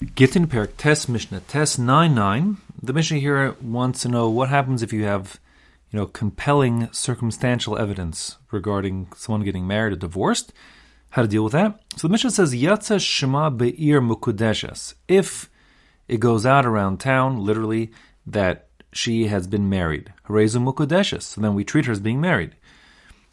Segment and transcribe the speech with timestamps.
[0.00, 2.56] Gittin Perek Test Mishnah Test 9 9.
[2.82, 5.38] The Mishnah here wants to know what happens if you have,
[5.90, 10.54] you know, compelling circumstantial evidence regarding someone getting married or divorced.
[11.10, 11.82] How to deal with that?
[11.96, 14.94] So the Mishnah says, Yatza Shema Be'ir Mekudeshes.
[15.06, 15.50] If
[16.08, 17.92] it goes out around town, literally,
[18.26, 20.14] that she has been married.
[20.28, 21.24] Harezu Mekudeshes.
[21.24, 22.56] So then we treat her as being married.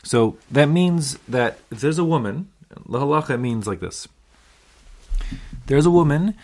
[0.04, 2.50] So that means that if there's a woman,
[2.86, 4.10] lahalacha means like this.
[5.68, 6.36] There's a woman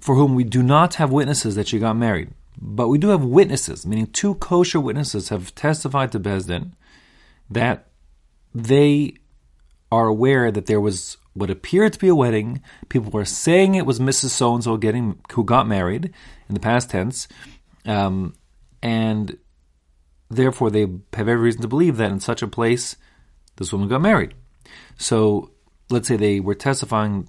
[0.00, 2.30] for whom we do not have witnesses that she got married,
[2.60, 6.74] but we do have witnesses, meaning two kosher witnesses have testified to Beis Din
[7.50, 7.88] that
[8.54, 9.14] they
[9.90, 12.60] are aware that there was what appeared to be a wedding.
[12.88, 14.30] People were saying it was Mrs.
[14.30, 16.12] So and So getting who got married
[16.48, 17.28] in the past tense,
[17.86, 18.34] um,
[18.82, 19.38] and
[20.28, 22.96] therefore they have every reason to believe that in such a place
[23.56, 24.34] this woman got married.
[24.96, 25.52] So
[25.90, 27.28] let's say they were testifying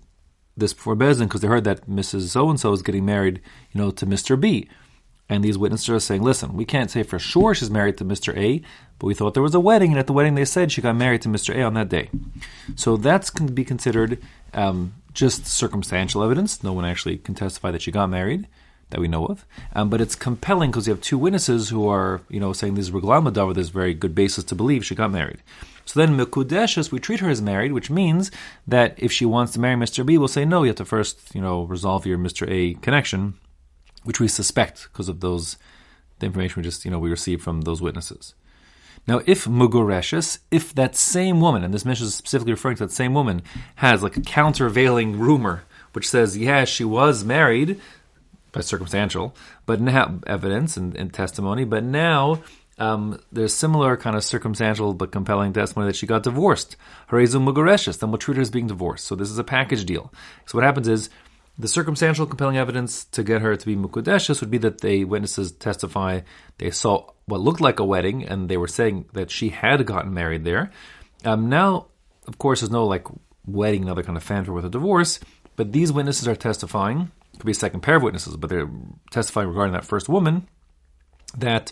[0.60, 2.30] this before Beis Din because they heard that Mrs.
[2.30, 3.42] So and So is getting married,
[3.72, 4.40] you know, to Mr.
[4.40, 4.68] B.
[5.32, 8.36] And these witnesses are saying, listen, we can't say for sure she's married to Mr.
[8.36, 8.64] A,
[8.98, 10.96] but we thought there was a wedding, and at the wedding they said she got
[10.96, 11.56] married to Mr.
[11.56, 12.10] A on that day.
[12.76, 14.20] So that's going to be considered
[14.56, 16.64] um, just circumstantial evidence.
[16.64, 18.48] No one actually can testify that she got married
[18.90, 19.46] that we know of.
[19.74, 22.88] Um, but it's compelling because you have two witnesses who are, you know, saying this
[22.88, 25.42] is raglayim there's very good basis to believe she got married.
[25.86, 28.30] So then Mekudeshes, we treat her as married, which means
[28.68, 30.06] that if she wants to marry Mr.
[30.06, 32.48] B, we'll say no, you have to first, you know, resolve your Mr.
[32.50, 33.36] A connection,
[34.04, 35.58] which we suspect because of those
[36.20, 38.36] the information we just, you know, we received from those witnesses.
[39.08, 42.92] Now, if Mugoreshes, if that same woman, and this Mishnah is specifically referring to that
[42.92, 43.42] same woman,
[43.76, 47.80] has like a countervailing rumor which says, yeah, she was married,
[48.52, 52.42] by circumstantial, but now evidence and, and testimony, but now
[52.80, 56.78] um, there's similar kind of circumstantial but compelling testimony that she got divorced.
[57.10, 59.06] Harezu Mugareshes, then we'll treat her as being divorced.
[59.06, 60.12] So this is a package deal.
[60.46, 61.10] So what happens is
[61.58, 65.52] the circumstantial compelling evidence to get her to be Mekudeshes would be that the witnesses
[65.52, 66.22] testify
[66.58, 70.14] they saw what looked like a wedding and they were saying that she had gotten
[70.14, 70.72] married there.
[71.26, 71.88] Um, now,
[72.28, 73.06] of course, there's no like
[73.46, 75.20] wedding, another kind of fanfare with a divorce,
[75.58, 78.70] but these witnesses are testifying could be a second pair of witnesses, but they're
[79.12, 80.48] testifying regarding that first woman
[81.38, 81.72] that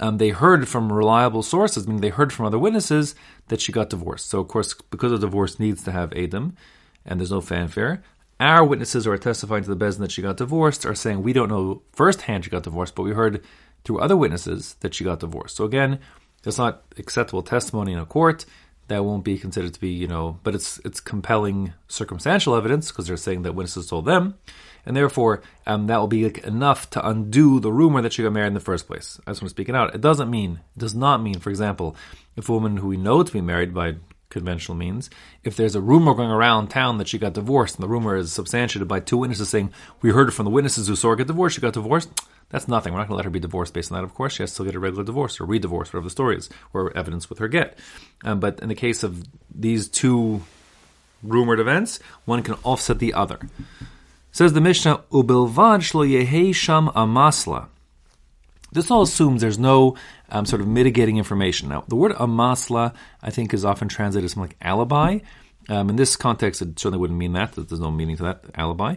[0.00, 3.14] um, they heard from reliable sources, meaning they heard from other witnesses
[3.48, 4.28] that she got divorced.
[4.28, 6.52] So, of course, because a divorce needs to have eidim,
[7.04, 8.02] and there's no fanfare,
[8.40, 11.22] our witnesses who are testifying to the Beis Din that she got divorced are saying
[11.22, 13.42] we don't know firsthand she got divorced, but we heard
[13.84, 15.56] through other witnesses that she got divorced.
[15.56, 15.98] So again,
[16.44, 18.44] it's not acceptable testimony in a court.
[18.88, 23.06] That won't be considered to be, you know, but it's it's compelling circumstantial evidence because
[23.06, 24.34] they're saying that witnesses told them
[24.88, 28.32] and therefore um, that will be like enough to undo the rumor that she got
[28.32, 29.20] married in the first place.
[29.26, 29.94] I just want to speak it out.
[29.94, 31.94] It doesn't mean, it does not mean, for example,
[32.36, 33.96] if a woman who we know to be married by
[34.30, 35.10] conventional means,
[35.44, 38.32] if there's a rumor going around town that she got divorced, and the rumor is
[38.32, 41.26] substantiated by two witnesses saying, we heard it from the witnesses who saw her get
[41.26, 42.10] divorced, she got divorced,
[42.50, 42.92] that's nothing.
[42.92, 44.34] We're not going to let her be divorced based on that, of course.
[44.34, 46.96] She has to still get a regular divorce or re-divorce, whatever the story is, or
[46.96, 47.78] evidence with her get.
[48.24, 50.42] Um, but in the case of these two
[51.22, 53.38] rumored events, one can offset the other.
[54.32, 57.66] Says the Mishnah, Ubilvad shlo sham amasla.
[58.72, 59.96] This all assumes there's no
[60.30, 61.68] um, sort of mitigating information.
[61.68, 65.18] Now, the word amasla, I think, is often translated as something like alibi.
[65.68, 67.52] Um, in this context, it certainly wouldn't mean that.
[67.52, 68.96] There's no meaning to that, alibi.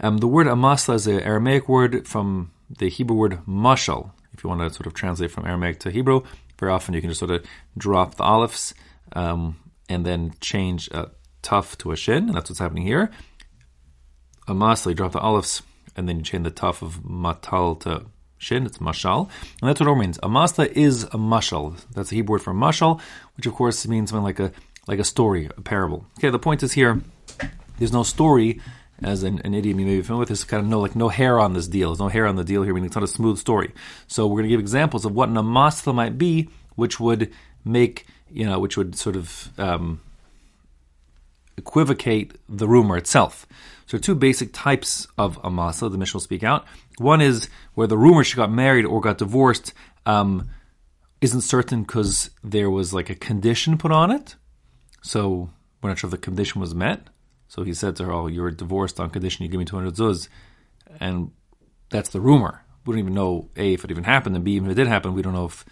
[0.00, 4.12] Um, the word amasla is an Aramaic word from the Hebrew word mashal.
[4.32, 6.22] If you want to sort of translate from Aramaic to Hebrew,
[6.58, 7.44] very often you can just sort of
[7.76, 8.72] drop the alephs
[9.12, 9.56] um,
[9.88, 11.10] and then change a
[11.42, 13.10] tough to a shin, and that's what's happening here
[14.48, 15.62] a masla, you drop the alephs,
[15.96, 18.06] and then you change the tuf of matal to
[18.38, 19.28] shin, it's mashal.
[19.60, 20.18] And that's what it means.
[20.18, 21.76] A masla is a mashal.
[21.94, 23.00] That's the Hebrew word for mashal,
[23.36, 24.52] which of course means something like a
[24.88, 26.06] like a story, a parable.
[26.18, 27.00] Okay, the point is here,
[27.78, 28.60] there's no story
[29.04, 31.08] as an, an, idiom you may be familiar with, there's kind of no like no
[31.08, 31.90] hair on this deal.
[31.90, 33.72] There's no hair on the deal here, meaning it's not a smooth story.
[34.06, 37.32] So we're going to give examples of what an amasla might be, which would
[37.64, 40.00] make you know, which would sort of um,
[41.56, 43.46] equivocate the rumor itself.
[43.86, 46.66] So two basic types of amasa the Mishnah will speak out.
[46.98, 49.74] One is where the rumor she got married or got divorced
[50.06, 50.48] um,
[51.20, 54.36] isn't certain because there was like a condition put on it.
[55.02, 55.50] So
[55.82, 57.08] we're not sure if the condition was met.
[57.52, 60.28] So he said to her, "Oh, you're divorced on condition you give me 200 zuz,"
[61.00, 61.32] and
[61.90, 62.62] that's the rumor.
[62.86, 64.86] We don't even know a if it even happened, and b even if it did
[64.86, 65.66] happen, we don't know if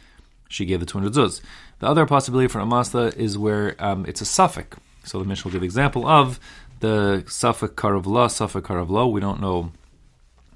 [0.50, 1.40] she gave the 200 zuz.
[1.78, 4.76] The other possibility for amasa is where um, it's a safek.
[5.04, 6.38] So the Mishnah will give example of
[6.80, 9.10] the Safak Karavla, Safak Karavla.
[9.10, 9.72] We don't know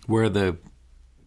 [0.06, 0.59] where the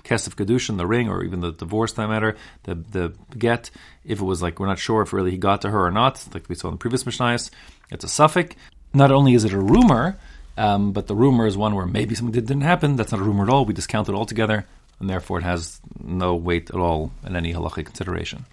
[0.03, 3.71] Kesef Kiddushin, the ring, or even the divorce, that matter, the the get,
[4.05, 6.23] if it was like, we're not sure if really he got to her or not,
[6.35, 7.49] like we saw in the previous Mishnayos,
[7.89, 8.53] it's a safek.
[8.93, 10.17] Not only is it a rumor,
[10.59, 12.95] Um, but the rumor is one where maybe something did, didn't happen.
[12.95, 13.63] That's not a rumor at all.
[13.63, 14.65] We discount it altogether,
[14.99, 18.45] and therefore it has no weight at all in any halachic consideration.